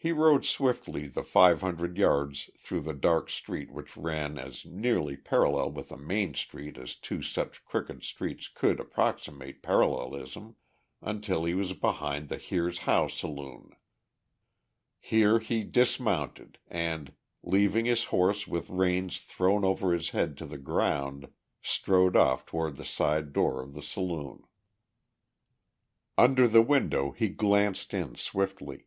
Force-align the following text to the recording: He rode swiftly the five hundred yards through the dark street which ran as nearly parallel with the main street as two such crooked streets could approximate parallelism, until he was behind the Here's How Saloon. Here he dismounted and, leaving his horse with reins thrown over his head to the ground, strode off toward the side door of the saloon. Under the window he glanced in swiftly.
He 0.00 0.12
rode 0.12 0.44
swiftly 0.44 1.08
the 1.08 1.24
five 1.24 1.60
hundred 1.60 1.98
yards 1.98 2.50
through 2.56 2.82
the 2.82 2.94
dark 2.94 3.28
street 3.28 3.72
which 3.72 3.96
ran 3.96 4.38
as 4.38 4.64
nearly 4.64 5.16
parallel 5.16 5.72
with 5.72 5.88
the 5.88 5.96
main 5.96 6.34
street 6.34 6.78
as 6.78 6.94
two 6.94 7.20
such 7.20 7.64
crooked 7.64 8.04
streets 8.04 8.46
could 8.46 8.78
approximate 8.78 9.60
parallelism, 9.60 10.54
until 11.02 11.46
he 11.46 11.54
was 11.54 11.72
behind 11.72 12.28
the 12.28 12.36
Here's 12.36 12.78
How 12.86 13.08
Saloon. 13.08 13.70
Here 15.00 15.40
he 15.40 15.64
dismounted 15.64 16.58
and, 16.68 17.12
leaving 17.42 17.86
his 17.86 18.04
horse 18.04 18.46
with 18.46 18.70
reins 18.70 19.20
thrown 19.20 19.64
over 19.64 19.92
his 19.92 20.10
head 20.10 20.36
to 20.36 20.46
the 20.46 20.58
ground, 20.58 21.26
strode 21.60 22.14
off 22.14 22.46
toward 22.46 22.76
the 22.76 22.84
side 22.84 23.32
door 23.32 23.60
of 23.60 23.74
the 23.74 23.82
saloon. 23.82 24.44
Under 26.16 26.46
the 26.46 26.62
window 26.62 27.10
he 27.10 27.28
glanced 27.28 27.92
in 27.92 28.14
swiftly. 28.14 28.84